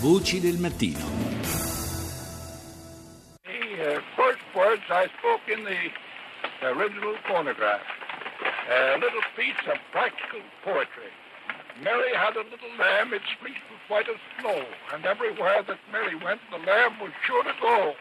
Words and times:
Voci 0.00 0.38
del 0.38 0.58
mattino. 0.58 1.04
The 3.42 3.96
uh, 3.96 4.00
first 4.14 4.38
words 4.54 4.82
I 4.88 5.08
spoke 5.18 5.42
in 5.48 5.64
the 5.64 5.90
original 6.68 7.16
phonograph. 7.26 7.82
A 8.70 8.94
little 8.94 9.26
piece 9.34 9.58
of 9.66 9.76
practical 9.90 10.38
poetry. 10.62 11.10
Mary 11.82 12.14
had 12.14 12.36
a 12.36 12.44
little 12.46 12.70
lamb, 12.78 13.12
its 13.12 13.26
fleece 13.40 13.58
was 13.68 13.80
white 13.88 14.08
as 14.08 14.20
snow, 14.38 14.64
and 14.94 15.04
everywhere 15.04 15.64
that 15.66 15.78
Mary 15.90 16.14
went, 16.14 16.40
the 16.52 16.58
lamb 16.58 17.00
was 17.00 17.10
sure 17.26 17.42
to 17.42 17.54
go. 17.60 17.94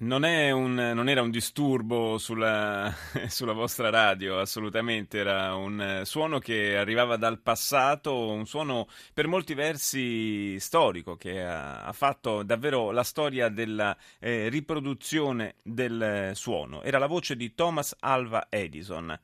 Non, 0.00 0.22
un, 0.22 0.74
non, 0.74 1.08
era 1.08 1.22
un 1.22 1.30
disturbo 1.30 2.18
sulla, 2.18 2.94
sulla, 3.26 3.52
vostra 3.52 3.90
radio, 3.90 4.38
assolutamente, 4.38 5.18
era 5.18 5.56
un 5.56 6.02
suono 6.04 6.38
che 6.38 6.76
arrivava 6.76 7.16
dal 7.16 7.40
passato, 7.40 8.28
un 8.30 8.46
suono 8.46 8.86
per 9.12 9.26
molti 9.26 9.54
versi 9.54 10.56
storico 10.60 11.16
che 11.16 11.42
ha, 11.42 11.82
ha 11.82 11.92
fatto 11.92 12.44
davvero 12.44 12.92
la 12.92 13.02
storia 13.02 13.48
della 13.48 13.96
eh, 14.20 14.48
riproduzione 14.48 15.56
del 15.64 16.30
suono. 16.34 16.82
Era 16.82 16.98
la 16.98 17.06
voce 17.06 17.34
di 17.34 17.52
Thomas 17.54 17.96
Alva 17.98 18.46
Edison. 18.50 19.18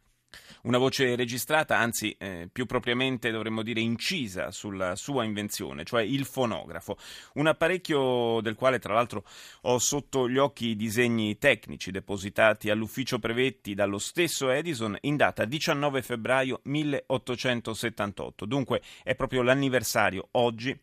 Una 0.63 0.79
voce 0.79 1.15
registrata, 1.15 1.77
anzi 1.77 2.17
eh, 2.19 2.49
più 2.51 2.65
propriamente 2.65 3.31
dovremmo 3.31 3.63
dire 3.63 3.81
incisa 3.81 4.51
sulla 4.51 4.97
sua 4.97 5.25
invenzione, 5.25 5.85
cioè 5.85 6.03
il 6.03 6.25
fonografo, 6.25 6.97
un 7.35 7.47
apparecchio 7.47 8.41
del 8.41 8.55
quale 8.55 8.79
tra 8.79 8.95
l'altro 8.95 9.25
ho 9.63 9.79
sotto 9.79 10.29
gli 10.29 10.39
occhi 10.39 10.69
i 10.69 10.77
disegni 10.77 11.37
tecnici 11.37 11.91
depositati 11.91 12.71
all'ufficio 12.71 13.19
brevetti 13.19 13.75
dallo 13.75 13.99
stesso 13.99 14.51
Edison 14.51 14.97
in 15.03 15.17
data 15.17 15.45
19 15.45 16.01
febbraio 16.01 16.61
1878. 16.65 18.47
Dunque 18.47 18.81
è 19.03 19.15
proprio 19.15 19.43
l'anniversario 19.43 20.29
oggi 20.33 20.75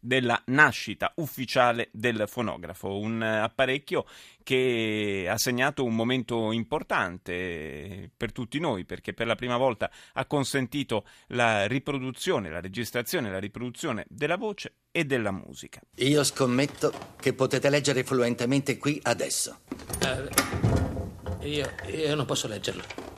della 0.00 0.40
nascita 0.46 1.12
ufficiale 1.16 1.88
del 1.92 2.24
fonografo, 2.26 2.98
un 2.98 3.22
apparecchio 3.22 4.06
che 4.42 5.26
ha 5.28 5.36
segnato 5.36 5.84
un 5.84 5.94
momento 5.94 6.52
importante 6.52 8.10
per 8.16 8.32
tutti 8.32 8.58
noi 8.58 8.84
perché 8.84 9.12
per 9.12 9.26
la 9.26 9.34
prima 9.34 9.56
volta 9.56 9.90
ha 10.14 10.24
consentito 10.26 11.04
la 11.28 11.66
riproduzione, 11.66 12.50
la 12.50 12.60
registrazione, 12.60 13.30
la 13.30 13.38
riproduzione 13.38 14.06
della 14.08 14.36
voce 14.36 14.74
e 14.90 15.04
della 15.04 15.32
musica. 15.32 15.80
Io 15.96 16.24
scommetto 16.24 16.92
che 17.20 17.32
potete 17.32 17.68
leggere 17.68 18.04
fluentemente 18.04 18.78
qui 18.78 18.98
adesso. 19.02 19.60
Uh, 20.02 21.44
io, 21.44 21.70
io 21.86 22.14
non 22.14 22.24
posso 22.24 22.48
leggerlo. 22.48 23.08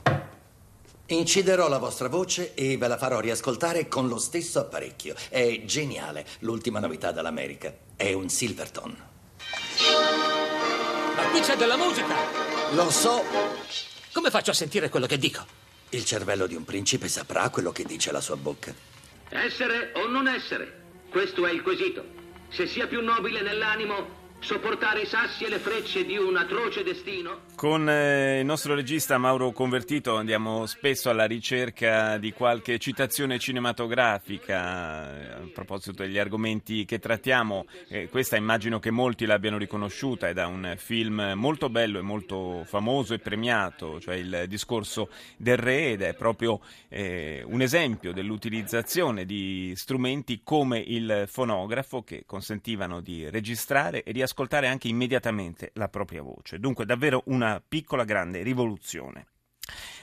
Inciderò 1.11 1.67
la 1.67 1.77
vostra 1.77 2.07
voce 2.07 2.53
e 2.53 2.77
ve 2.77 2.87
la 2.87 2.97
farò 2.97 3.19
riascoltare 3.19 3.89
con 3.89 4.07
lo 4.07 4.17
stesso 4.17 4.59
apparecchio. 4.59 5.13
È 5.27 5.63
geniale. 5.65 6.25
L'ultima 6.39 6.79
novità 6.79 7.11
dall'America. 7.11 7.75
È 7.97 8.13
un 8.13 8.29
Silverton. 8.29 8.95
Ma 11.15 11.23
qui 11.23 11.41
c'è 11.41 11.57
della 11.57 11.75
musica! 11.75 12.15
Lo 12.75 12.89
so. 12.89 13.23
Come 14.13 14.29
faccio 14.29 14.51
a 14.51 14.53
sentire 14.53 14.87
quello 14.87 15.05
che 15.05 15.17
dico? 15.17 15.45
Il 15.89 16.05
cervello 16.05 16.47
di 16.47 16.55
un 16.55 16.63
principe 16.63 17.09
saprà 17.09 17.49
quello 17.49 17.73
che 17.73 17.83
dice 17.83 18.13
la 18.13 18.21
sua 18.21 18.37
bocca. 18.37 18.73
Essere 19.27 19.91
o 19.95 20.07
non 20.07 20.29
essere? 20.29 20.83
Questo 21.09 21.45
è 21.45 21.51
il 21.51 21.61
quesito. 21.61 22.05
Se 22.51 22.67
sia 22.67 22.87
più 22.87 23.01
nobile 23.01 23.41
nell'animo 23.41 24.19
sopportare 24.39 25.01
i 25.01 25.07
sassi 25.07 25.43
e 25.43 25.49
le 25.49 25.59
frecce 25.59 26.05
di 26.05 26.17
un 26.17 26.37
atroce 26.37 26.83
destino? 26.83 27.49
Con 27.61 27.87
eh, 27.87 28.39
il 28.39 28.45
nostro 28.47 28.73
regista 28.73 29.19
Mauro 29.19 29.51
Convertito 29.51 30.15
andiamo 30.15 30.65
spesso 30.65 31.11
alla 31.11 31.25
ricerca 31.25 32.17
di 32.17 32.33
qualche 32.33 32.79
citazione 32.79 33.37
cinematografica 33.37 35.35
a 35.35 35.47
proposito 35.53 36.01
degli 36.01 36.17
argomenti 36.17 36.85
che 36.85 36.97
trattiamo. 36.97 37.67
Eh, 37.87 38.09
questa 38.09 38.35
immagino 38.35 38.79
che 38.79 38.89
molti 38.89 39.27
l'abbiano 39.27 39.59
riconosciuta, 39.59 40.27
è 40.27 40.33
da 40.33 40.47
un 40.47 40.73
film 40.75 41.33
molto 41.35 41.69
bello 41.69 41.99
e 41.99 42.01
molto 42.01 42.63
famoso 42.65 43.13
e 43.13 43.19
premiato, 43.19 43.99
cioè 43.99 44.15
il 44.15 44.45
discorso 44.47 45.09
del 45.37 45.57
re 45.57 45.91
ed 45.91 46.01
è 46.01 46.15
proprio 46.15 46.61
eh, 46.89 47.43
un 47.45 47.61
esempio 47.61 48.11
dell'utilizzazione 48.11 49.23
di 49.23 49.71
strumenti 49.75 50.41
come 50.43 50.79
il 50.79 51.25
fonografo 51.27 52.01
che 52.01 52.23
consentivano 52.25 53.01
di 53.01 53.29
registrare 53.29 54.01
e 54.01 54.11
riascoltare 54.11 54.29
ascoltare 54.31 54.67
anche 54.67 54.87
immediatamente 54.87 55.69
la 55.75 55.89
propria 55.89 56.23
voce. 56.23 56.57
Dunque 56.57 56.85
davvero 56.85 57.21
una 57.25 57.50
piccola 57.59 58.03
grande 58.03 58.43
rivoluzione. 58.43 59.25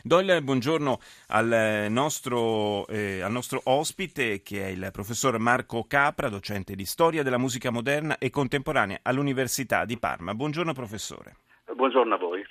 Do 0.03 0.21
il 0.21 0.41
buongiorno 0.43 0.99
al 1.29 1.87
nostro, 1.91 2.87
eh, 2.89 3.21
al 3.21 3.33
nostro, 3.33 3.61
ospite 3.65 4.43
che 4.43 4.65
è 4.65 4.69
il 4.69 4.89
professor 4.93 5.39
Marco 5.39 5.85
Capra, 5.85 6.29
docente 6.29 6.75
di 6.75 6.85
storia 6.85 7.23
della 7.23 7.39
musica 7.39 7.71
moderna 7.71 8.19
e 8.19 8.31
contemporanea 8.31 9.01
all'Università 9.03 9.85
di 9.85 9.99
Parma. 9.99 10.35
Buongiorno 10.35 10.73
professore. 10.73 11.37
Buongiorno 11.75 12.15
a 12.15 12.19
voi. 12.19 12.45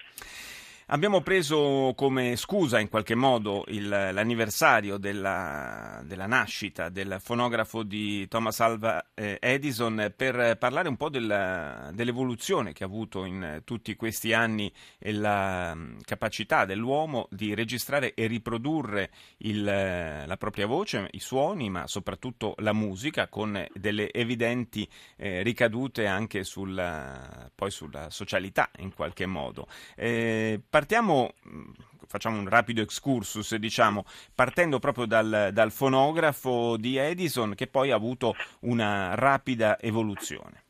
Abbiamo 0.90 1.20
preso 1.20 1.92
come 1.98 2.38
scusa 2.38 2.80
in 2.80 2.88
qualche 2.88 3.14
modo 3.14 3.66
il, 3.68 3.90
l'anniversario 3.90 4.96
della, 4.96 6.02
della, 6.06 6.28
nascita 6.28 6.88
del 6.88 7.18
fonografo 7.20 7.84
di 7.84 8.26
Thomas 8.30 8.62
Alva 8.62 9.08
eh, 9.14 9.38
Edison 9.42 10.14
per 10.16 10.58
parlare 10.58 10.88
un 10.88 10.96
po' 10.96 11.10
della, 11.10 11.90
dell'evoluzione 11.94 12.72
che 12.72 12.86
ha 12.86 12.88
avuto 12.88 13.26
in 13.26 13.64
tutti 13.66 13.98
questi 13.98 14.32
anni 14.32 14.72
e 14.98 15.12
la 15.12 15.76
mm, 15.76 15.98
capacità 16.06 16.64
dell'uomo 16.64 17.28
di 17.32 17.54
registrare 17.54 18.14
e 18.14 18.26
riprodurre 18.28 19.10
il, 19.40 19.66
la 19.66 20.38
propria 20.38 20.68
voce, 20.68 21.10
i 21.12 21.20
suoni, 21.20 21.70
ma 21.70 21.86
soprattutto 21.86 22.56
la 22.60 22.72
musica 22.72 23.28
con 23.28 23.62
delle 23.74 24.10
evidenti 24.14 24.90
eh, 25.18 25.44
ricadute 25.44 26.08
anche 26.08 26.46
sulla, 26.46 27.52
poi 27.54 27.72
sulla 27.72 28.10
socialità 28.10 28.72
in 28.78 28.94
qualche 28.94 29.26
modo. 29.26 29.68
Eh, 29.94 30.62
partiamo, 30.78 31.32
mm, 31.50 31.72
facciamo 32.08 32.38
un 32.38 32.48
rapido 32.48 32.84
excursus, 32.84 33.56
diciamo, 33.56 34.04
partendo 34.36 34.78
proprio 34.78 35.08
dal, 35.08 35.50
dal 35.52 35.72
fonografo 35.72 36.78
di 36.78 36.98
Edison 36.98 37.56
che 37.56 37.66
poi 37.66 37.90
ha 37.90 37.96
avuto 37.96 38.36
una 38.62 39.16
rapida 39.16 39.80
evoluzione. 39.80 40.66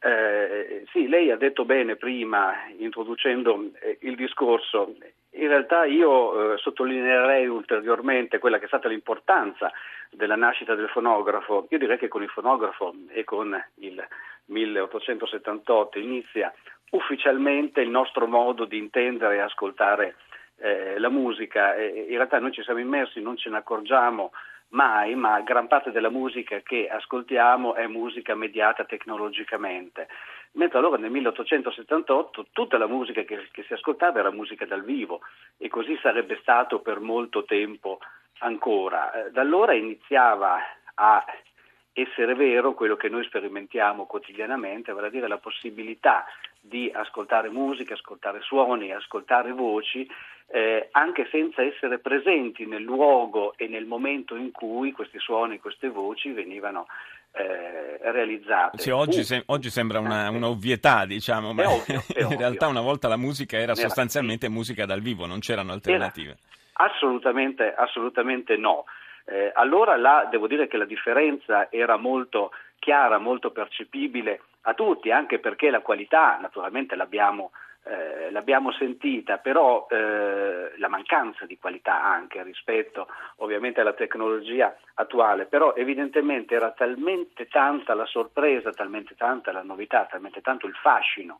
Eh, 0.00 0.84
sì, 0.92 1.08
lei 1.08 1.32
ha 1.32 1.36
detto 1.36 1.64
bene 1.64 1.96
prima, 1.96 2.52
introducendo 2.78 3.72
eh, 3.80 3.98
il 4.02 4.14
discorso. 4.14 4.94
In 5.30 5.48
realtà 5.48 5.84
io 5.84 6.52
eh, 6.54 6.58
sottolineerei 6.58 7.48
ulteriormente 7.48 8.38
quella 8.38 8.58
che 8.58 8.66
è 8.66 8.68
stata 8.68 8.86
l'importanza 8.86 9.72
della 10.08 10.36
nascita 10.36 10.76
del 10.76 10.88
fonografo. 10.88 11.66
Io 11.70 11.78
direi 11.78 11.98
che 11.98 12.06
con 12.06 12.22
il 12.22 12.28
fonografo 12.28 12.94
e 13.08 13.24
con 13.24 13.60
il 13.80 14.06
1878 14.44 15.98
inizia 15.98 16.54
ufficialmente 16.90 17.80
il 17.80 17.90
nostro 17.90 18.26
modo 18.26 18.64
di 18.64 18.78
intendere 18.78 19.36
e 19.36 19.40
ascoltare 19.40 20.16
eh, 20.58 20.98
la 20.98 21.08
musica. 21.08 21.74
E, 21.74 22.06
in 22.08 22.16
realtà 22.16 22.38
noi 22.38 22.52
ci 22.52 22.62
siamo 22.62 22.80
immersi, 22.80 23.20
non 23.20 23.36
ce 23.36 23.50
ne 23.50 23.58
accorgiamo 23.58 24.32
mai, 24.70 25.14
ma 25.14 25.40
gran 25.40 25.66
parte 25.66 25.90
della 25.90 26.10
musica 26.10 26.60
che 26.60 26.88
ascoltiamo 26.88 27.74
è 27.74 27.86
musica 27.86 28.34
mediata 28.34 28.84
tecnologicamente. 28.84 30.08
Mentre 30.52 30.78
allora 30.78 30.96
nel 30.96 31.10
1878 31.10 32.46
tutta 32.52 32.78
la 32.78 32.86
musica 32.86 33.22
che, 33.22 33.48
che 33.52 33.62
si 33.64 33.72
ascoltava 33.72 34.18
era 34.18 34.30
musica 34.30 34.66
dal 34.66 34.82
vivo 34.82 35.20
e 35.56 35.68
così 35.68 35.96
sarebbe 36.02 36.38
stato 36.40 36.80
per 36.80 37.00
molto 37.00 37.44
tempo 37.44 37.98
ancora. 38.38 39.12
Eh, 39.12 39.30
da 39.30 39.42
allora 39.42 39.74
iniziava 39.74 40.58
a 40.94 41.24
essere 41.92 42.34
vero 42.34 42.74
quello 42.74 42.96
che 42.96 43.08
noi 43.08 43.24
sperimentiamo 43.24 44.06
quotidianamente, 44.06 44.92
vale 44.92 45.08
a 45.08 45.10
dire 45.10 45.28
la 45.28 45.38
possibilità 45.38 46.24
di 46.60 46.90
ascoltare 46.92 47.50
musica, 47.50 47.94
ascoltare 47.94 48.40
suoni, 48.40 48.92
ascoltare 48.92 49.52
voci, 49.52 50.08
eh, 50.50 50.88
anche 50.92 51.28
senza 51.30 51.62
essere 51.62 51.98
presenti 51.98 52.66
nel 52.66 52.82
luogo 52.82 53.54
e 53.56 53.68
nel 53.68 53.84
momento 53.84 54.34
in 54.34 54.50
cui 54.50 54.92
questi 54.92 55.18
suoni, 55.18 55.58
queste 55.58 55.88
voci 55.88 56.30
venivano 56.32 56.86
eh, 57.32 57.98
realizzate. 58.10 58.78
Sì, 58.78 58.90
oggi, 58.90 59.24
se, 59.24 59.42
oggi, 59.46 59.70
sembra 59.70 59.98
una, 60.00 60.30
un'ovvietà, 60.30 61.04
diciamo, 61.04 61.52
ma 61.52 61.70
ovvio, 61.70 62.02
in 62.16 62.24
ovvio. 62.24 62.38
realtà 62.38 62.66
una 62.66 62.80
volta 62.80 63.08
la 63.08 63.16
musica 63.16 63.58
era 63.58 63.74
sostanzialmente 63.74 64.46
sì. 64.46 64.52
musica 64.52 64.86
dal 64.86 65.00
vivo, 65.00 65.26
non 65.26 65.40
c'erano 65.40 65.72
alternative. 65.72 66.30
Era 66.30 66.90
assolutamente, 66.90 67.74
assolutamente 67.74 68.56
no. 68.56 68.84
Eh, 69.24 69.52
allora 69.54 69.96
là 69.96 70.26
devo 70.30 70.46
dire 70.46 70.66
che 70.68 70.78
la 70.78 70.86
differenza 70.86 71.70
era 71.70 71.96
molto 71.96 72.50
chiara, 72.78 73.18
molto 73.18 73.50
percepibile 73.50 74.40
a 74.68 74.74
tutti, 74.74 75.10
anche 75.10 75.38
perché 75.38 75.70
la 75.70 75.80
qualità 75.80 76.36
naturalmente 76.40 76.94
l'abbiamo, 76.94 77.52
eh, 77.84 78.30
l'abbiamo 78.30 78.70
sentita, 78.72 79.38
però 79.38 79.86
eh, 79.90 80.72
la 80.76 80.88
mancanza 80.88 81.46
di 81.46 81.58
qualità 81.58 82.02
anche 82.02 82.42
rispetto 82.42 83.08
ovviamente 83.36 83.80
alla 83.80 83.94
tecnologia 83.94 84.76
attuale, 84.94 85.46
però 85.46 85.74
evidentemente 85.74 86.54
era 86.54 86.70
talmente 86.72 87.48
tanta 87.48 87.94
la 87.94 88.04
sorpresa, 88.04 88.70
talmente 88.72 89.14
tanta 89.14 89.52
la 89.52 89.62
novità, 89.62 90.04
talmente 90.04 90.42
tanto 90.42 90.66
il 90.66 90.74
fascino 90.74 91.38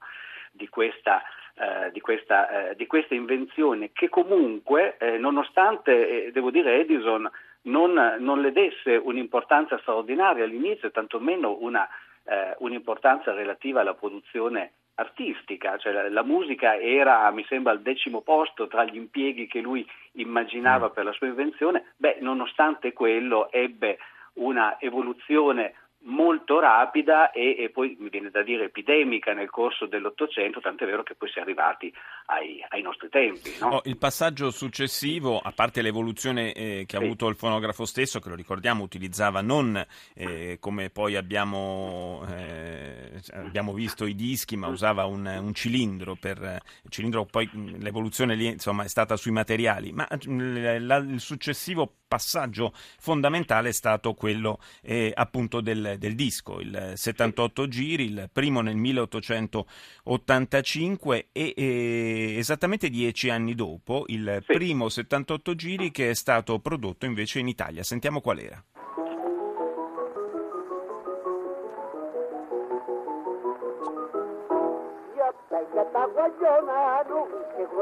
di 0.51 0.69
questa, 0.69 1.23
eh, 1.55 1.91
di 1.93 2.01
questa, 2.01 2.71
eh, 2.71 2.77
di 2.77 2.87
questa 2.87 3.15
invenzione 3.15 3.91
che 3.93 4.09
comunque, 4.09 4.97
eh, 4.99 5.19
nonostante, 5.19 6.27
eh, 6.27 6.33
devo 6.33 6.51
dire, 6.51 6.81
Edison 6.81 7.31
non, 7.63 8.17
non 8.21 8.41
le 8.41 8.53
desse 8.53 8.97
un'importanza 8.97 9.77
straordinaria 9.79 10.45
all'inizio, 10.45 10.91
tantomeno 10.91 11.59
una, 11.61 11.87
eh, 12.29 12.55
un'importanza 12.59 13.33
relativa 13.33 13.81
alla 13.81 13.95
produzione 13.95 14.73
artistica, 14.95 15.79
cioè 15.79 15.93
la, 15.93 16.09
la, 16.09 16.23
musica 16.23 16.77
era, 16.77 17.31
mi 17.31 17.45
sembra, 17.49 17.73
al 17.73 17.81
decimo 17.81 18.21
posto 18.21 18.67
tra 18.67 18.85
gli 18.85 18.97
impieghi 18.97 19.47
che 19.47 19.61
lui 19.61 19.87
immaginava 20.13 20.89
mm. 20.89 20.93
per 20.93 21.05
la 21.05 21.13
sua 21.13 21.29
invenzione, 21.29 21.93
beh, 21.97 22.19
nonostante 22.21 22.93
quello 22.93 23.51
ebbe 23.53 23.99
una 24.35 24.79
evoluzione 24.81 25.75
molto 26.01 26.61
rapida 26.61 27.33
e, 27.33 27.57
e, 27.59 27.71
poi 27.71 27.97
mi 27.99 28.09
viene 28.09 28.31
da 28.31 28.43
dire 28.43 28.65
epidemica 28.65 29.33
nel 29.33 29.51
corso 29.51 29.87
dell'Ottocento, 29.87 30.61
tant'è 30.61 30.87
vero 30.87 31.03
che 31.03 31.15
poi 31.15 31.29
si 31.29 31.39
è 31.39 31.43
arrivati 31.43 31.93
ai, 32.27 32.65
ai 32.69 32.83
nostri 32.83 33.09
tempi. 33.09 33.57
No? 33.61 33.69
Oh, 33.69 33.81
il 33.85 33.99
passaggio 33.99 34.51
successivo, 34.51 35.41
a 35.41 35.53
parte 35.53 35.83
l'evoluzione 35.83 36.53
eh, 36.53 36.85
che 36.87 36.97
ha 36.97 37.01
sì. 37.01 37.05
avuto 37.05 37.29
il 37.29 37.37
fonografo 37.37 37.85
stesso, 37.85 38.21
che 38.21 38.29
lo 38.29 38.37
ricordiamo 38.37 38.85
utilizzava 38.85 39.41
non 39.41 39.85
eh, 40.15 40.59
come 40.61 40.91
poi 40.91 41.17
abbiamo, 41.17 42.25
eh, 42.31 43.21
abbiamo, 43.33 43.73
visto 43.73 44.07
i 44.07 44.15
dischi, 44.15 44.57
ma 44.57 44.69
usava 44.69 45.05
un, 45.05 45.27
un 45.27 45.55
cilindro 45.55 46.15
per 46.15 46.39
il 46.39 46.91
cilindro 46.91 47.25
poi 47.25 47.49
l'evoluzione 47.79 48.35
lì 48.35 48.47
insomma 48.47 48.85
è 48.85 48.89
stata 48.89 49.17
sui 49.17 49.33
materiali, 49.33 49.93
ma 49.93 50.07
la, 50.27 50.97
il 50.97 51.21
successivo 51.21 51.93
passaggio 52.09 52.73
fondamentale 52.99 53.69
è 53.69 53.73
stato 53.73 54.15
quello 54.15 54.59
eh, 54.83 55.13
appunto 55.15 55.61
del, 55.61 55.97
del, 55.99 56.15
disco, 56.15 56.61
il 56.61 56.95
78 56.97 57.69
giri, 57.69 58.07
il 58.07 58.31
primo 58.33 58.63
nel 58.63 58.77
1885 58.77 61.29
e, 61.31 61.53
e 61.57 62.35
esattamente 62.37 62.89
dieci 62.89 63.31
anni 63.31 63.55
dopo 63.55 64.05
il 64.09 64.43
primo 64.45 64.89
78 64.89 65.55
giri 65.55 65.93
che 65.93 66.11
è 66.11 66.15
stato 66.15 66.59
prodotto 66.59 67.07
invece 67.07 67.39
in 67.39 67.47
Italia. 67.49 67.85
Sentiamo 67.85 68.21
qual 68.21 68.39
era. 68.39 68.65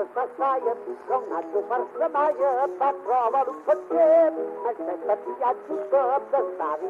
Che 0.07 0.13
questa 0.13 0.29
saia 0.37 0.75
non 1.09 1.25
ha 1.33 1.41
più 1.41 1.63
farsa 1.67 2.09
mai 2.09 2.35
per 2.79 2.95
provare 3.03 3.51
un 3.51 3.63
perché 3.65 4.33
ma 4.63 4.71
aspetta 4.71 5.17
ti 5.17 5.33
aggiunto 5.43 5.97
da 6.31 6.45
stare 6.55 6.85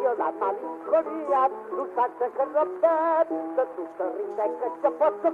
io 0.00 0.14
la 0.16 0.32
malinconia 0.38 1.50
sa 1.94 2.08
che 2.18 2.30
roba 2.52 3.26
da 3.54 3.66
tutto 3.74 4.04
ride 4.16 4.44
che 4.58 4.68
ci 4.80 4.88
posso 4.98 5.28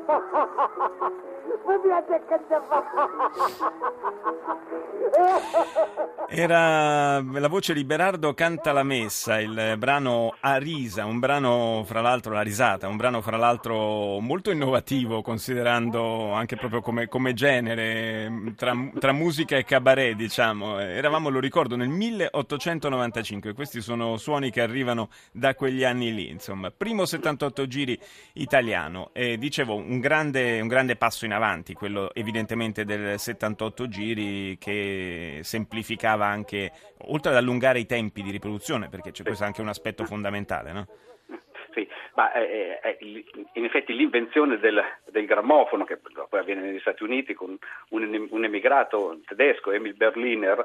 era 6.29 7.21
la 7.21 7.49
voce 7.49 7.75
di 7.75 7.85
Berardo 7.85 8.35
Canta 8.35 8.73
la 8.73 8.83
Messa, 8.83 9.41
il 9.41 9.77
brano 9.79 10.35
A 10.41 10.57
risa, 10.57 11.05
un 11.05 11.19
brano 11.19 11.83
fra 11.87 12.01
l'altro, 12.01 12.33
la 12.33 12.43
risata, 12.43 12.89
un 12.89 12.97
brano 12.97 13.21
fra 13.21 13.37
l'altro 13.37 14.19
molto 14.21 14.51
innovativo 14.51 15.23
considerando 15.23 16.33
anche 16.33 16.44
proprio 16.47 16.81
come, 16.81 17.09
come 17.09 17.33
genere 17.33 18.53
tra, 18.57 18.73
tra, 18.99 19.13
musica 19.13 19.57
e 19.57 19.65
cabaret, 19.65 20.15
diciamo. 20.15 20.79
Eravamo, 20.79 21.29
lo 21.31 21.41
ricordo, 21.41 21.77
nel 21.77 21.89
1895, 21.89 23.55
questi 23.55 23.81
sono 23.81 24.17
suoni 24.17 24.51
che 24.51 24.61
arrivano 24.61 25.09
da 25.33 25.55
quegli 25.55 25.83
anni 25.83 26.15
lì, 26.15 26.29
insomma. 26.29 26.71
Primo 26.71 27.07
78 27.07 27.67
giri 27.67 27.99
italiano 28.35 29.11
e 29.13 29.39
dicevo 29.39 29.75
un 29.75 29.99
grande, 29.99 30.61
un 30.61 30.69
grande 30.69 30.97
passo 30.97 31.25
in 31.25 31.33
avanti, 31.33 31.73
quello 31.73 32.15
evidentemente 32.15 32.85
del 32.85 33.19
78 33.19 33.89
giri 33.89 34.57
che 34.59 35.41
semplificava 35.43 36.27
anche, 36.27 36.71
oltre 37.09 37.31
ad 37.31 37.37
allungare 37.39 37.81
i 37.81 37.87
tempi 37.87 38.23
di 38.23 38.31
riproduzione, 38.31 38.89
perché 38.89 39.11
c'è 39.11 39.25
questo 39.25 39.45
anche 39.45 39.63
un 39.63 39.69
aspetto 39.69 40.05
fondamentale, 40.05 40.73
no? 40.73 40.87
Sì, 41.75 41.87
ma 42.15 42.33
eh, 42.33 42.81
eh, 42.83 43.25
in 43.55 43.65
effetti 43.65 43.95
l'invenzione 43.95 44.59
del, 44.59 44.83
del, 45.11 45.27
grammofono, 45.27 45.85
che 45.85 45.99
poi 46.29 46.41
avviene 46.41 46.63
negli 46.63 46.81
Stati 46.81 47.03
Uniti 47.03 47.35
con 47.35 47.57
un, 47.91 48.27
un 48.31 48.45
emigrato 48.45 49.19
tedesco, 49.27 49.73
Emil 49.73 49.95
Berliner, 49.95 50.65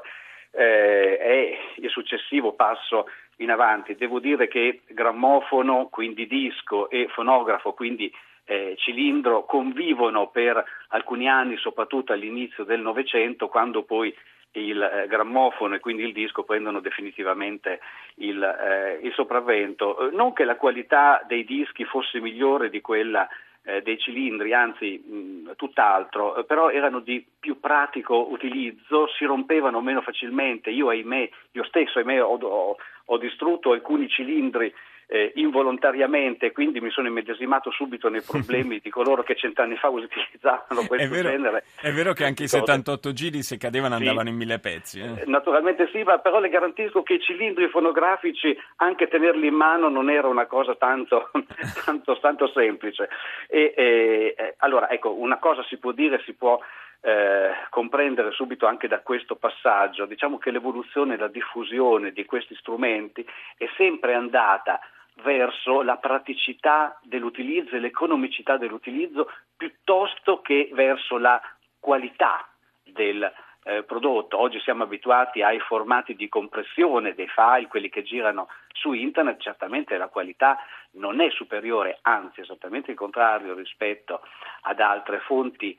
eh, 0.52 1.18
è 1.18 1.58
il 1.76 1.90
successivo 1.90 2.52
passo 2.52 3.06
in 3.36 3.50
avanti. 3.50 3.96
Devo 3.96 4.20
dire 4.20 4.48
che 4.48 4.82
grammofono, 4.86 5.88
quindi 5.90 6.26
disco, 6.26 6.88
e 6.88 7.08
fonografo, 7.08 7.72
quindi 7.72 8.12
eh, 8.44 8.74
cilindro, 8.78 9.44
convivono 9.44 10.28
per 10.28 10.62
alcuni 10.88 11.28
anni, 11.28 11.56
soprattutto 11.56 12.12
all'inizio 12.12 12.64
del 12.64 12.80
Novecento, 12.80 13.48
quando 13.48 13.82
poi 13.82 14.14
il 14.52 14.82
eh, 14.82 15.06
grammofono 15.06 15.74
e 15.74 15.80
quindi 15.80 16.02
il 16.02 16.12
disco 16.12 16.42
prendono 16.42 16.80
definitivamente 16.80 17.80
il, 18.16 18.42
eh, 18.42 18.98
il 19.02 19.12
sopravvento. 19.12 20.08
Eh, 20.08 20.14
non 20.14 20.32
che 20.32 20.44
la 20.44 20.56
qualità 20.56 21.22
dei 21.26 21.44
dischi 21.44 21.84
fosse 21.84 22.20
migliore 22.20 22.70
di 22.70 22.80
quella 22.80 23.28
eh, 23.62 23.82
dei 23.82 23.98
cilindri, 23.98 24.52
anzi 24.52 24.98
mh, 24.98 25.54
tutt'altro, 25.56 26.36
eh, 26.36 26.44
però 26.44 26.70
erano 26.70 27.00
di 27.00 27.24
più 27.38 27.60
pratico 27.60 28.28
utilizzo, 28.30 29.06
si 29.16 29.24
rompevano 29.24 29.80
meno 29.80 30.00
facilmente. 30.00 30.70
Io 30.70 30.88
ahimè, 30.88 31.28
io 31.52 31.64
stesso 31.64 31.98
ahimè 31.98 32.22
ho, 32.22 32.38
ho, 32.38 32.76
ho 33.04 33.18
distrutto 33.18 33.72
alcuni 33.72 34.08
cilindri 34.08 34.72
eh, 35.12 35.32
involontariamente, 35.34 36.52
quindi 36.52 36.80
mi 36.80 36.90
sono 36.90 37.08
immedesimato 37.08 37.72
subito 37.72 38.08
nei 38.08 38.22
problemi 38.22 38.78
di 38.78 38.90
coloro 38.90 39.24
che 39.24 39.34
cent'anni 39.34 39.74
fa 39.76 39.88
utilizzavano 39.88 40.86
questo 40.86 41.06
è 41.06 41.08
vero, 41.08 41.30
genere. 41.30 41.64
È 41.80 41.90
vero 41.90 42.12
che 42.12 42.24
anche 42.24 42.44
i 42.44 42.48
78 42.48 43.12
giri 43.12 43.42
se 43.42 43.56
cadevano 43.56 43.96
sì, 43.96 44.02
andavano 44.02 44.28
in 44.28 44.36
mille 44.36 44.60
pezzi. 44.60 45.00
Eh? 45.00 45.24
Naturalmente 45.26 45.88
sì, 45.90 46.04
ma 46.04 46.18
però 46.18 46.38
le 46.38 46.48
garantisco 46.48 47.02
che 47.02 47.14
i 47.14 47.20
cilindri 47.20 47.68
fonografici, 47.68 48.56
anche 48.76 49.08
tenerli 49.08 49.48
in 49.48 49.54
mano 49.54 49.88
non 49.88 50.10
era 50.10 50.28
una 50.28 50.46
cosa 50.46 50.76
tanto, 50.76 51.32
tanto, 51.84 52.16
tanto 52.20 52.46
semplice. 52.54 53.08
E, 53.48 53.74
e, 53.76 54.34
eh, 54.38 54.54
allora, 54.58 54.88
ecco, 54.90 55.12
una 55.12 55.38
cosa 55.38 55.64
si 55.64 55.76
può 55.78 55.90
dire, 55.90 56.22
si 56.24 56.34
può 56.34 56.56
eh, 57.00 57.50
comprendere 57.68 58.30
subito 58.30 58.66
anche 58.66 58.86
da 58.86 59.00
questo 59.00 59.34
passaggio, 59.34 60.06
diciamo 60.06 60.38
che 60.38 60.52
l'evoluzione 60.52 61.14
e 61.14 61.16
la 61.16 61.28
diffusione 61.28 62.12
di 62.12 62.24
questi 62.24 62.54
strumenti 62.54 63.26
è 63.56 63.68
sempre 63.76 64.14
andata 64.14 64.78
verso 65.22 65.82
la 65.82 65.96
praticità 65.96 66.98
dell'utilizzo 67.02 67.76
e 67.76 67.80
l'economicità 67.80 68.56
dell'utilizzo 68.56 69.30
piuttosto 69.56 70.40
che 70.40 70.70
verso 70.72 71.18
la 71.18 71.40
qualità 71.78 72.48
del 72.82 73.30
eh, 73.62 73.82
prodotto. 73.82 74.38
Oggi 74.38 74.60
siamo 74.60 74.84
abituati 74.84 75.42
ai 75.42 75.60
formati 75.60 76.14
di 76.14 76.28
compressione 76.28 77.14
dei 77.14 77.28
file, 77.28 77.68
quelli 77.68 77.88
che 77.88 78.02
girano 78.02 78.48
su 78.72 78.92
internet, 78.92 79.40
certamente 79.40 79.96
la 79.96 80.08
qualità 80.08 80.58
non 80.92 81.20
è 81.20 81.30
superiore, 81.30 81.98
anzi 82.02 82.40
esattamente 82.40 82.92
il 82.92 82.96
contrario 82.96 83.54
rispetto 83.54 84.22
ad 84.62 84.80
altre 84.80 85.20
fonti 85.20 85.78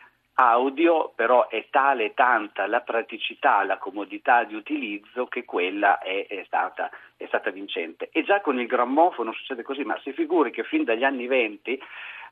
audio, 0.49 1.11
però 1.15 1.47
è 1.47 1.67
tale 1.69 2.05
e 2.05 2.13
tanta 2.13 2.65
la 2.67 2.81
praticità, 2.81 3.63
la 3.63 3.77
comodità 3.77 4.43
di 4.43 4.55
utilizzo 4.55 5.27
che 5.27 5.45
quella 5.45 5.99
è, 5.99 6.25
è, 6.27 6.43
stata, 6.45 6.89
è, 7.15 7.25
stata, 7.27 7.51
vincente. 7.51 8.09
E 8.11 8.23
già 8.23 8.41
con 8.41 8.59
il 8.59 8.67
grammofono 8.67 9.31
succede 9.33 9.63
così, 9.63 9.83
ma 9.83 9.99
si 10.01 10.13
figuri 10.13 10.51
che 10.51 10.63
fin 10.63 10.83
dagli 10.83 11.03
anni 11.03 11.27
venti 11.27 11.79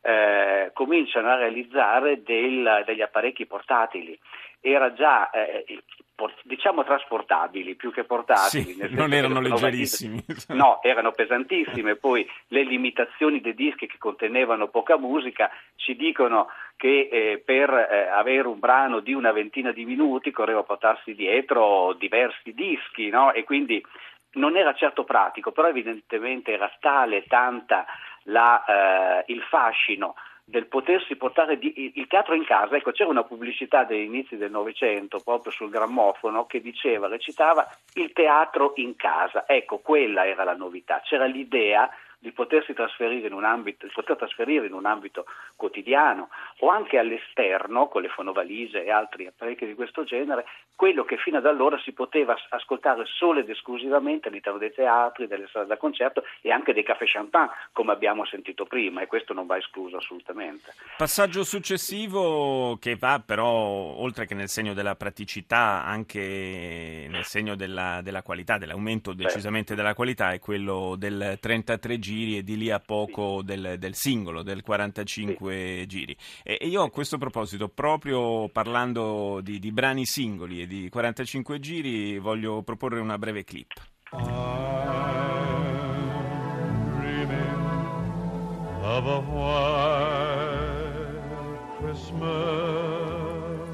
eh, 0.02 0.72
cominciano 0.74 1.30
a 1.30 1.36
realizzare 1.36 2.22
del, 2.24 2.84
degli 2.86 3.02
apparecchi 3.02 3.46
portatili. 3.46 4.18
Era 4.62 4.94
già 4.94 5.30
eh, 5.30 5.64
diciamo 6.44 6.84
trasportabili 6.84 7.76
più 7.76 7.92
che 7.92 8.04
portatili. 8.04 8.74
Sì, 8.74 8.88
non 8.90 9.14
erano 9.14 9.40
leggerissimi. 9.40 10.24
No, 10.50 10.82
erano 10.84 11.12
pesantissime. 11.12 11.96
Poi 11.96 12.28
le 12.48 12.64
limitazioni 12.64 13.40
dei 13.40 13.54
dischi 13.54 13.88
che 13.88 13.98
contenevano 13.98 14.68
poca 14.68 14.98
musica 14.98 15.50
ci 15.76 15.96
dicono 15.96 16.48
che 16.76 17.10
eh, 17.12 17.42
per 17.44 17.70
eh, 17.70 18.08
avere 18.08 18.48
un 18.48 18.60
brano 18.60 19.00
di 19.00 19.14
una 19.14 19.32
ventina 19.32 19.72
di 19.72 19.86
minuti 19.86 20.32
correva 20.32 20.60
a 20.60 20.64
portarsi 20.64 21.14
dietro 21.14 21.94
diversi 21.94 22.54
dischi 22.54 23.10
no? 23.10 23.32
e 23.34 23.44
quindi 23.44 23.84
non 24.32 24.56
era 24.56 24.74
certo 24.74 25.04
pratico, 25.04 25.52
però 25.52 25.70
evidentemente 25.70 26.52
era 26.52 26.72
tale 26.80 27.24
tanta 27.26 27.86
la, 28.24 28.64
eh, 28.66 29.32
il 29.32 29.42
fascino 29.42 30.16
del 30.50 30.66
potersi 30.66 31.16
portare 31.16 31.60
di, 31.60 31.94
il 31.96 32.08
teatro 32.08 32.34
in 32.34 32.44
casa. 32.44 32.76
Ecco, 32.76 32.92
c'era 32.92 33.10
una 33.10 33.24
pubblicità 33.24 33.84
degli 33.84 34.06
inizi 34.06 34.36
del 34.36 34.50
Novecento 34.50 35.20
proprio 35.20 35.52
sul 35.52 35.70
grammofono 35.70 36.46
che 36.48 36.60
diceva, 36.60 37.08
recitava 37.08 37.68
il 37.94 38.12
teatro 38.14 38.74
in 38.78 38.96
casa. 38.96 39.48
Ecco, 39.48 39.78
quella 39.78 40.26
era 40.26 40.44
la 40.44 40.56
novità. 40.56 41.02
C'era 41.04 41.26
l'idea 41.26 41.88
di 42.20 42.32
potersi 42.34 42.74
trasferire 42.74 43.28
in 43.28 43.34
un 43.34 43.46
ambito, 43.46 43.86
di 43.86 43.94
poter 43.94 44.18
trasferire 44.18 44.66
in 44.66 44.74
un 44.74 44.86
ambito 44.86 45.26
quotidiano 45.56 46.30
o 46.60 46.70
anche 46.70 46.98
all'esterno 46.98 47.88
con 47.88 48.02
le 48.02 48.10
fonovalise 48.10 48.84
e 48.84 48.92
altri 48.92 49.26
apparecchi 49.26 49.66
di 49.66 49.74
questo 49.74 50.04
genere, 50.04 50.46
quello 50.76 51.06
che 51.06 51.18
fino 51.18 51.38
ad 51.38 51.46
allora 51.46 51.80
si 51.80 51.94
poteva 51.94 52.36
ascoltare 52.50 53.06
solo 53.06 53.40
ed 53.40 53.50
esclusivamente 53.50 54.28
all'interno 54.28 54.60
dei 54.60 54.74
teatri, 54.74 55.28
delle 55.28 55.48
sale 55.52 55.66
da 55.66 55.78
concerto 55.78 56.24
e 56.42 56.52
anche 56.52 56.74
dei 56.74 56.84
caffè 56.84 57.06
champagne, 57.06 57.52
come 57.72 57.94
abbiamo 57.94 58.26
sentito 58.26 58.66
prima, 58.66 59.02
e 59.02 59.08
questo 59.08 59.34
non 59.34 59.46
va 59.46 59.58
escluso 59.58 59.98
assolutamente. 59.98 60.74
Passaggio 60.98 61.44
successivo 61.44 62.78
che 62.80 62.96
va 62.98 63.22
però, 63.26 63.46
oltre 63.46 64.26
che 64.26 64.36
nel 64.36 64.50
segno 64.50 64.74
della 64.74 64.96
praticità, 64.96 65.84
anche 65.86 67.08
nel 67.10 67.24
segno 67.24 67.56
della, 67.56 68.02
della 68.02 68.24
qualità, 68.24 68.58
dell'aumento 68.58 69.14
decisamente 69.14 69.76
della 69.76 69.94
qualità, 69.94 70.32
è 70.32 70.40
quello 70.40 70.96
del 70.98 71.38
33 71.40 72.00
giri 72.10 72.38
e 72.38 72.44
di 72.44 72.58
lì 72.58 72.72
a 72.72 72.80
poco 72.80 73.44
del, 73.44 73.76
del 73.78 73.94
singolo, 73.94 74.42
del 74.42 74.64
45 74.64 75.86
giri. 75.88 76.18
E, 76.44 76.58
e, 76.60 76.68
io 76.68 76.82
a 76.82 76.90
questo 76.90 77.20
proposito, 77.20 77.70
proprio 77.70 78.50
parlando 78.50 79.42
di, 79.44 79.60
di 79.60 79.72
brani 79.72 80.06
singoli 80.06 80.62
e 80.62 80.68
di 80.68 80.90
45 80.90 81.60
giri, 81.60 82.18
voglio 82.18 82.64
proporre 82.64 83.00
una 83.00 83.20
breve 83.20 83.44
clip. 83.44 83.74
Of 88.82 89.06
a 89.06 89.20
white 89.30 90.50
Christmas, 91.78 93.70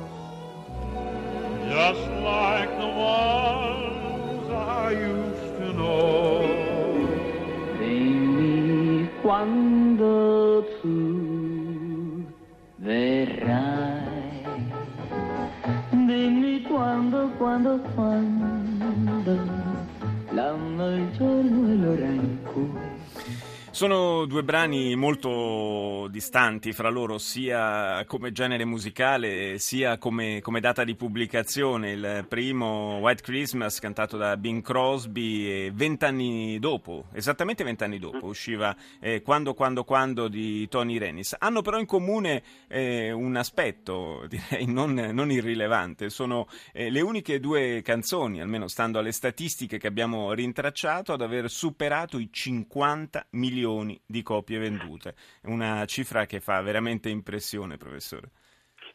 just 1.70 2.06
like 2.22 2.65
quando 9.26 10.64
tu 10.80 12.24
verrai, 12.78 14.46
dimmi 15.90 16.62
quando, 16.62 17.32
quando, 17.36 17.80
quando 17.96 19.36
l'anno, 20.30 20.96
il 20.96 21.12
giorno 21.18 21.72
e 21.72 21.76
l'ora 21.76 22.06
in 22.06 22.38
cui 22.44 22.70
sono 23.76 24.24
due 24.24 24.42
brani 24.42 24.96
molto 24.96 26.08
distanti 26.10 26.72
fra 26.72 26.88
loro, 26.88 27.18
sia 27.18 28.06
come 28.08 28.32
genere 28.32 28.64
musicale 28.64 29.60
sia 29.60 29.98
come, 29.98 30.40
come, 30.40 30.62
data 30.62 30.86
di 30.86 30.96
pubblicazione. 30.96 31.92
Il 31.92 32.26
primo, 32.30 33.00
White 33.00 33.22
Christmas, 33.22 33.80
cantato 33.80 34.16
da 34.16 34.38
Bing 34.38 34.62
Crosby, 34.62 35.72
vent'anni 35.74 36.58
dopo, 36.58 37.08
esattamente 37.12 37.66
vent'anni 37.66 38.00
dopo, 38.00 38.28
usciva 38.28 38.74
eh, 39.02 39.22
Quando, 39.22 39.54
Quando, 39.54 39.84
Quando 39.84 40.30
di 40.30 40.70
Tony 40.70 40.98
Rennis. 40.98 41.36
Hanno 41.38 41.62
però 41.62 41.78
in 41.78 41.86
comune 41.86 42.44
eh, 42.70 43.12
un 43.12 43.36
aspetto, 43.36 44.26
direi, 44.32 44.68
non, 44.68 44.94
non 44.94 45.32
irrilevante. 45.32 46.10
Sono 46.10 46.48
eh, 46.72 46.90
le 46.90 47.02
uniche 47.02 47.42
due 47.42 47.82
canzoni, 47.84 48.40
almeno 48.40 48.70
stando 48.70 49.00
alle 49.00 49.12
statistiche 49.12 49.78
che 49.78 49.88
abbiamo 49.88 50.32
rintracciato, 50.32 51.12
ad 51.12 51.22
aver 51.22 51.50
superato 51.50 52.18
i 52.18 52.30
50 52.32 53.28
milioni 53.32 53.64
milioni 53.66 54.00
di 54.06 54.22
copie 54.22 54.60
vendute. 54.60 55.16
Una 55.44 55.86
cifra 55.86 56.26
che 56.26 56.40
fa 56.40 56.62
veramente 56.62 57.10
impressione, 57.10 57.78
professore. 57.78 58.30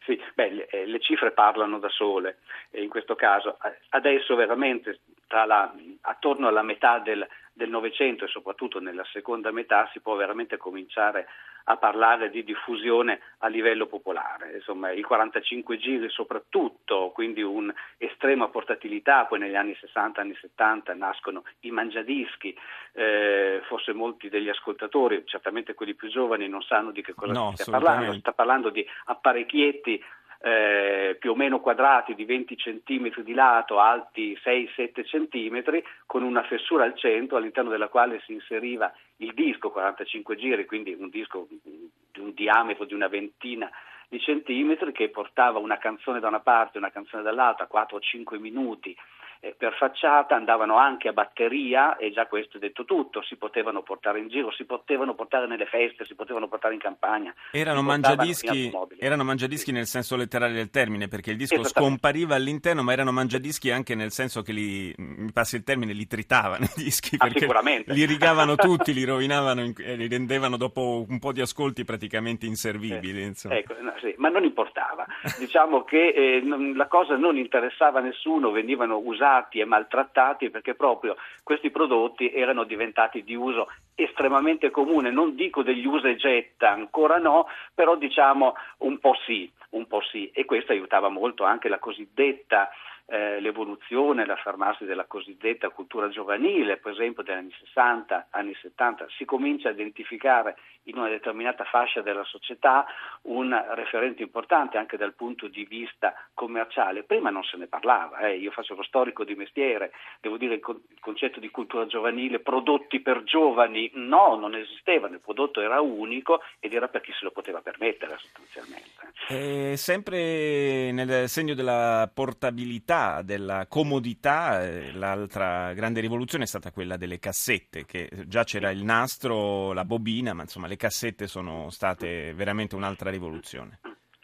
Sì, 0.05 0.19
beh, 0.33 0.51
le, 0.51 0.67
eh, 0.67 0.99
cifre 0.99 1.31
parlano 1.31 1.77
da 1.77 1.89
sole 1.89 2.39
in 2.71 2.89
questo 2.89 3.15
caso. 3.15 3.57
Adesso 3.89 4.35
veramente 4.35 5.01
la, 5.27 5.71
attorno 6.01 6.47
alla 6.47 6.63
metà 6.63 6.99
del, 6.99 7.27
del 7.53 7.69
Novecento 7.69 8.25
e 8.25 8.27
soprattutto 8.27 8.79
nella 8.79 9.05
seconda 9.11 9.51
metà 9.51 9.89
si 9.91 9.99
può 9.99 10.15
veramente 10.15 10.57
cominciare 10.57 11.27
a 11.65 11.77
parlare 11.77 12.29
di 12.29 12.43
diffusione 12.43 13.19
a 13.39 13.47
livello 13.47 13.85
popolare. 13.85 14.53
Insomma, 14.55 14.91
i 14.91 15.01
45 15.01 15.77
giri 15.77 16.09
soprattutto, 16.09 17.11
quindi 17.13 17.43
un'estrema 17.43 18.47
portatilità, 18.47 19.25
poi 19.25 19.39
negli 19.39 19.55
anni 19.55 19.75
60, 19.79 20.21
anni 20.21 20.35
70 20.39 20.93
nascono 20.95 21.43
i 21.61 21.71
mangiadischi, 21.71 22.57
eh, 22.93 23.61
forse 23.67 23.93
molti 23.93 24.29
degli 24.29 24.49
ascoltatori, 24.49 25.23
certamente 25.25 25.73
quelli 25.73 25.93
più 25.93 26.09
giovani, 26.09 26.47
non 26.47 26.61
sanno 26.61 26.91
di 26.91 27.01
che 27.01 27.13
cosa 27.13 27.33
no, 27.33 27.53
si 27.55 27.63
sta 27.63 27.71
parlando, 27.71 28.13
si 28.13 28.19
sta 28.19 28.33
parlando 28.33 28.69
di 28.69 28.85
apparecchietti 29.05 30.03
eh, 30.43 31.17
più 31.19 31.31
o 31.31 31.35
meno 31.35 31.59
quadrati 31.59 32.15
di 32.15 32.25
20 32.25 32.55
cm 32.55 33.21
di 33.21 33.33
lato, 33.33 33.79
alti 33.79 34.37
6-7 34.43 35.03
cm, 35.03 35.81
con 36.05 36.23
una 36.23 36.43
fessura 36.43 36.83
al 36.83 36.97
centro 36.97 37.37
all'interno 37.37 37.69
della 37.69 37.89
quale 37.89 38.21
si 38.25 38.33
inseriva 38.33 38.91
il 39.17 39.33
disco, 39.33 39.69
45 39.69 40.35
giri, 40.35 40.65
quindi 40.65 40.95
un 40.97 41.09
disco 41.09 41.47
di 41.49 42.19
un 42.19 42.33
diametro 42.33 42.85
di 42.85 42.93
una 42.93 43.07
ventina 43.07 43.69
di 44.07 44.19
centimetri 44.19 44.91
che 44.91 45.09
portava 45.09 45.59
una 45.59 45.77
canzone 45.77 46.19
da 46.19 46.27
una 46.27 46.41
parte 46.41 46.75
e 46.75 46.79
una 46.79 46.91
canzone 46.91 47.23
dall'altra, 47.23 47.67
4-5 47.71 48.39
minuti 48.39 48.95
eh, 49.43 49.55
per 49.57 49.73
facciata, 49.73 50.35
andavano 50.35 50.77
anche 50.77 51.07
a 51.07 51.13
batteria 51.13 51.97
e 51.97 52.11
già 52.11 52.27
questo 52.27 52.57
è 52.57 52.59
detto 52.59 52.85
tutto, 52.85 53.23
si 53.23 53.37
potevano 53.37 53.81
portare 53.81 54.19
in 54.19 54.27
giro, 54.27 54.51
si 54.51 54.65
potevano 54.65 55.15
portare 55.15 55.47
nelle 55.47 55.65
feste, 55.65 56.05
si 56.05 56.13
potevano 56.13 56.47
portare 56.47 56.75
in 56.75 56.79
campagna. 56.79 57.33
Erano 57.51 57.81
mangiadischi, 57.81 58.71
erano 58.99 59.23
mangiadischi 59.23 59.71
nel 59.71 59.87
senso 59.87 60.15
letterale 60.15 60.53
del 60.53 60.69
termine, 60.69 61.07
perché 61.07 61.31
il 61.31 61.37
disco 61.37 61.63
scompariva 61.63 62.35
all'interno, 62.35 62.83
ma 62.83 62.93
erano 62.93 63.11
mangiadischi 63.11 63.71
anche 63.71 63.95
nel 63.95 64.11
senso 64.11 64.43
che 64.43 64.51
li, 64.53 64.93
mi 64.97 65.31
passi 65.31 65.55
il 65.55 65.63
termine, 65.63 65.93
li 65.93 66.05
tritavano 66.05 66.65
i 66.65 66.71
dischi, 66.83 67.15
ah, 67.17 67.25
li 67.25 68.05
rigavano 68.05 68.55
tutti, 68.55 68.93
li 68.93 69.05
rovinavano 69.05 69.73
e 69.75 69.95
li 69.95 70.07
rendevano 70.07 70.55
dopo 70.55 71.03
un 71.07 71.17
po' 71.17 71.31
di 71.31 71.41
ascolti 71.41 71.83
praticamente 71.83 72.45
inservibili. 72.45 73.23
Eh, 73.23 73.33
ecco, 73.49 73.73
no, 73.81 73.93
sì, 73.99 74.13
ma 74.17 74.29
non 74.29 74.43
importava, 74.43 75.07
diciamo 75.39 75.83
che 75.83 76.09
eh, 76.09 76.41
non, 76.41 76.73
la 76.75 76.85
cosa 76.85 77.15
non 77.15 77.37
interessava 77.37 77.97
a 77.97 78.03
nessuno, 78.03 78.51
venivano 78.51 79.01
usati 79.03 79.29
usati 79.31 79.59
e 79.59 79.65
maltrattati 79.65 80.49
perché 80.49 80.75
proprio 80.75 81.15
questi 81.43 81.69
prodotti 81.69 82.31
erano 82.31 82.63
diventati 82.63 83.23
di 83.23 83.35
uso 83.35 83.71
estremamente 83.95 84.69
comune, 84.71 85.11
non 85.11 85.35
dico 85.35 85.63
degli 85.63 85.85
usa 85.85 86.09
e 86.09 86.15
getta, 86.15 86.71
ancora 86.71 87.17
no, 87.17 87.47
però 87.73 87.95
diciamo 87.95 88.55
un 88.79 88.99
po' 88.99 89.15
sì, 89.25 89.51
un 89.71 89.87
po' 89.87 90.01
sì. 90.01 90.29
E 90.33 90.45
questo 90.45 90.71
aiutava 90.71 91.09
molto 91.09 91.43
anche 91.43 91.69
la 91.69 91.79
cosiddetta 91.79 92.69
eh, 93.05 93.39
l'evoluzione, 93.41 94.25
l'affermarsi 94.25 94.85
della 94.85 95.05
cosiddetta 95.05 95.69
cultura 95.69 96.07
giovanile, 96.09 96.77
per 96.77 96.93
esempio 96.93 97.23
degli 97.23 97.35
anni 97.35 97.53
60, 97.65 98.27
anni 98.31 98.55
70, 98.61 99.07
si 99.17 99.25
comincia 99.25 99.67
a 99.67 99.71
identificare 99.71 100.55
in 100.83 100.97
una 100.97 101.09
determinata 101.09 101.63
fascia 101.63 102.01
della 102.01 102.23
società 102.23 102.85
un 103.23 103.55
referente 103.75 104.23
importante 104.23 104.77
anche 104.77 104.97
dal 104.97 105.13
punto 105.13 105.47
di 105.47 105.65
vista 105.65 106.13
commerciale. 106.33 107.03
Prima 107.03 107.29
non 107.29 107.43
se 107.43 107.57
ne 107.57 107.67
parlava, 107.67 108.19
eh. 108.19 108.37
io 108.37 108.51
faccio 108.51 108.75
lo 108.75 108.83
storico 108.83 109.23
di 109.23 109.35
mestiere, 109.35 109.91
devo 110.19 110.37
dire 110.37 110.55
il, 110.55 110.59
con- 110.59 110.81
il 110.89 110.99
concetto 110.99 111.39
di 111.39 111.49
cultura 111.51 111.85
giovanile, 111.85 112.39
prodotti 112.39 112.99
per 113.01 113.23
giovani, 113.23 113.91
no, 113.93 114.35
non 114.35 114.55
esistevano, 114.55 115.15
il 115.15 115.21
prodotto 115.21 115.61
era 115.61 115.81
unico 115.81 116.41
ed 116.59 116.73
era 116.73 116.87
per 116.87 117.01
chi 117.01 117.11
se 117.11 117.25
lo 117.25 117.31
poteva 117.31 117.61
permettere 117.61 118.17
sostanzialmente. 118.17 118.89
E 119.27 119.77
sempre 119.77 120.91
nel 120.91 121.29
segno 121.29 121.53
della 121.53 122.09
portabilità, 122.13 123.21
della 123.21 123.65
comodità, 123.67 124.63
eh, 124.63 124.91
l'altra 124.93 125.73
grande 125.73 126.01
rivoluzione 126.01 126.45
è 126.45 126.47
stata 126.47 126.71
quella 126.71 126.97
delle 126.97 127.19
cassette, 127.19 127.85
che 127.85 128.09
già 128.25 128.43
c'era 128.43 128.71
il 128.71 128.83
nastro, 128.83 129.73
la 129.73 129.85
bobina, 129.85 130.33
ma 130.33 130.43
insomma 130.43 130.67
le 130.71 130.77
cassette 130.77 131.27
sono 131.27 131.69
state 131.69 132.33
veramente 132.33 132.75
un'altra 132.75 133.09
rivoluzione. 133.09 133.79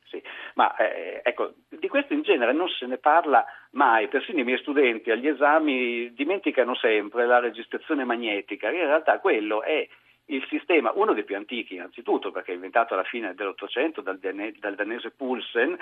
Sì, 0.05 0.21
ma 0.53 0.73
eh, 0.77 1.19
ecco, 1.21 1.55
di 1.67 1.89
questo 1.89 2.13
in 2.13 2.21
genere 2.21 2.53
non 2.53 2.69
se 2.69 2.85
ne 2.85 2.97
parla 2.97 3.45
mai, 3.71 4.07
persino 4.07 4.39
i 4.39 4.45
miei 4.45 4.59
studenti 4.59 5.11
agli 5.11 5.27
esami 5.27 6.13
dimenticano 6.13 6.73
sempre 6.75 7.25
la 7.25 7.39
registrazione 7.39 8.05
magnetica, 8.05 8.71
in 8.71 8.85
realtà 8.85 9.19
quello 9.19 9.61
è 9.61 9.85
il 10.29 10.45
sistema, 10.49 10.91
uno 10.95 11.13
dei 11.13 11.25
più 11.25 11.35
antichi 11.35 11.75
innanzitutto, 11.75 12.31
perché 12.31 12.51
è 12.51 12.55
inventato 12.55 12.93
alla 12.93 13.03
fine 13.03 13.33
dell'Ottocento 13.33 13.99
dal, 13.99 14.17
dal 14.17 14.75
danese 14.75 15.11
Pulsen, 15.11 15.77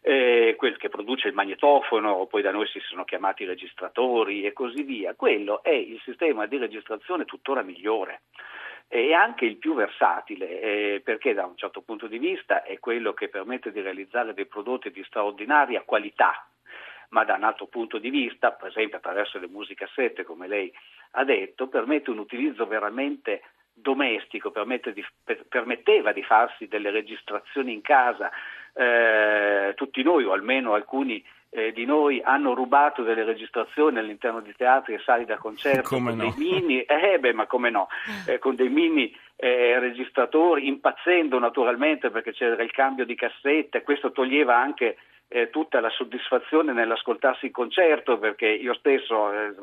eh, 0.00 0.54
quel 0.56 0.76
che 0.76 0.88
produce 0.88 1.28
il 1.28 1.34
magnetofono, 1.34 2.26
poi 2.26 2.42
da 2.42 2.50
noi 2.50 2.66
si 2.66 2.80
sono 2.80 3.04
chiamati 3.04 3.44
registratori 3.44 4.42
e 4.42 4.52
così 4.52 4.82
via, 4.82 5.14
quello 5.14 5.62
è 5.62 5.70
il 5.70 6.00
sistema 6.04 6.46
di 6.46 6.58
registrazione 6.58 7.24
tuttora 7.24 7.62
migliore 7.62 8.22
e 8.98 9.14
anche 9.14 9.44
il 9.44 9.56
più 9.56 9.74
versatile, 9.74 10.60
eh, 10.60 11.00
perché 11.04 11.32
da 11.32 11.46
un 11.46 11.56
certo 11.56 11.82
punto 11.82 12.06
di 12.06 12.18
vista 12.18 12.62
è 12.62 12.78
quello 12.78 13.12
che 13.12 13.28
permette 13.28 13.70
di 13.70 13.80
realizzare 13.80 14.34
dei 14.34 14.46
prodotti 14.46 14.90
di 14.90 15.04
straordinaria 15.04 15.82
qualità, 15.82 16.46
ma 17.10 17.24
da 17.24 17.34
un 17.34 17.44
altro 17.44 17.66
punto 17.66 17.98
di 17.98 18.10
vista, 18.10 18.50
per 18.52 18.68
esempio 18.68 18.98
attraverso 18.98 19.38
le 19.38 19.48
musicassette, 19.48 20.24
come 20.24 20.48
lei 20.48 20.72
ha 21.12 21.24
detto, 21.24 21.68
permette 21.68 22.10
un 22.10 22.18
utilizzo 22.18 22.66
veramente 22.66 23.42
domestico, 23.72 24.52
di, 24.92 25.06
per, 25.22 25.46
permetteva 25.48 26.12
di 26.12 26.22
farsi 26.24 26.66
delle 26.66 26.90
registrazioni 26.90 27.72
in 27.72 27.80
casa, 27.80 28.30
eh, 28.74 29.74
tutti 29.76 30.02
noi 30.02 30.24
o 30.24 30.32
almeno 30.32 30.74
alcuni 30.74 31.24
eh, 31.50 31.72
di 31.72 31.84
noi 31.84 32.20
hanno 32.22 32.54
rubato 32.54 33.02
delle 33.02 33.24
registrazioni 33.24 33.98
all'interno 33.98 34.40
di 34.40 34.54
teatri 34.56 34.94
e 34.94 35.00
sali 35.00 35.24
da 35.24 35.36
concerto 35.36 35.88
come 35.88 36.10
con 36.10 36.18
no? 36.18 36.24
dei 36.24 36.34
mini, 36.36 36.82
eh 36.88 37.18
beh, 37.18 37.32
ma 37.32 37.46
come 37.46 37.70
no, 37.70 37.88
eh, 38.26 38.38
con 38.38 38.54
dei 38.54 38.68
mini 38.68 39.14
eh, 39.36 39.78
registratori, 39.78 40.66
impazzendo 40.66 41.38
naturalmente 41.38 42.10
perché 42.10 42.32
c'era 42.32 42.62
il 42.62 42.72
cambio 42.72 43.04
di 43.04 43.14
cassette, 43.14 43.82
questo 43.82 44.12
toglieva 44.12 44.56
anche 44.56 44.96
eh, 45.28 45.50
tutta 45.50 45.80
la 45.80 45.90
soddisfazione 45.90 46.72
nell'ascoltarsi 46.72 47.46
il 47.46 47.52
concerto 47.52 48.18
perché 48.18 48.46
io 48.46 48.74
stesso 48.74 49.30
eh, 49.32 49.54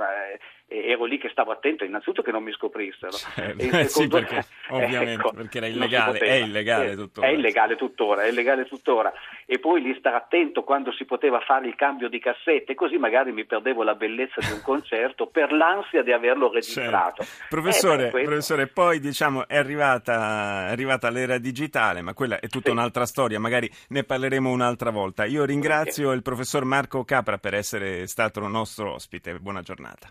ero 0.67 1.05
lì 1.05 1.17
che 1.19 1.29
stavo 1.29 1.51
attento 1.51 1.84
innanzitutto 1.84 2.22
che 2.24 2.31
non 2.31 2.43
mi 2.43 2.51
scoprissero 2.51 3.12
Certo. 3.12 3.62
Eh, 3.63 3.84
sì, 3.86 4.01
secondo- 4.01 4.15
perché, 4.27 4.45
ovviamente, 4.69 5.12
ecco, 5.13 5.31
perché 5.31 5.57
era 5.60 5.67
illegale, 5.67 6.17
è 6.19 6.34
illegale 6.34 6.91
Eh, 6.91 6.95
tuttora. 6.95 7.27
è 7.27 7.29
illegale 7.31 7.75
tuttora 7.75 8.24
è 8.24 8.27
illegale 8.29 8.65
tuttora 8.65 9.13
e 9.45 9.60
poi 9.60 9.81
lì 9.81 9.95
stare 10.00 10.15
attento 10.15 10.63
quando 10.63 10.91
si 10.93 11.05
poteva 11.05 11.39
fare 11.41 11.67
il 11.67 11.75
cambio 11.75 12.10
di 12.10 12.19
cassette 12.19 12.74
così 12.74 12.98
magari 12.98 13.31
mi 13.31 13.45
perdevo 13.45 13.84
la 13.84 13.93
bellezza 13.95 14.39
di 14.41 14.51
un 14.51 14.62
concerto 14.65 15.27
per 15.27 15.51
l'ansia 15.51 16.01
di 16.01 16.12
averlo 16.12 16.51
registrato 16.51 17.24
Certo. 17.24 17.45
Professore, 17.50 18.07
Eh, 18.07 18.24
professore, 18.24 18.67
poi 18.67 19.00
diciamo 19.00 19.48
è 19.48 19.57
arrivata, 19.57 20.67
è 20.67 20.72
arrivata 20.72 21.10
l'era 21.10 21.38
digitale, 21.38 22.01
ma 22.01 22.13
quella 22.13 22.39
è 22.39 22.48
tutta 22.48 22.69
Sì. 22.69 22.72
un'altra 22.72 23.05
storia, 23.05 23.39
magari 23.39 23.69
ne 23.89 24.03
parleremo 24.03 24.50
un'altra 24.50 24.89
volta. 24.89 25.25
Io 25.25 25.45
ringrazio 25.45 26.12
il 26.12 26.22
professor 26.24 26.63
Marco 26.65 27.03
Capra 27.03 27.38
per 27.38 27.53
essere 27.53 28.07
stato 28.07 28.45
nostro 28.48 28.93
ospite. 28.93 29.38
Buona 29.39 29.62
giornata. 29.62 30.10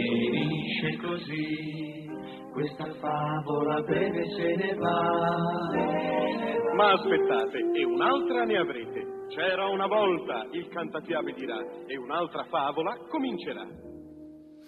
Finisce 0.00 0.96
così, 0.98 2.06
questa 2.52 2.84
favola 3.00 3.80
breve 3.82 4.24
se 4.36 4.54
ne 4.56 4.74
va. 4.74 5.36
Ma 6.74 6.92
aspettate, 6.92 7.58
e 7.72 7.84
un'altra 7.84 8.44
ne 8.44 8.58
avrete. 8.58 9.04
C'era 9.28 9.66
una 9.68 9.86
volta, 9.86 10.46
il 10.52 10.68
cantafiabe 10.68 11.32
dirà, 11.32 11.58
e 11.86 11.96
un'altra 11.96 12.44
favola 12.44 12.94
comincerà. 13.08 13.66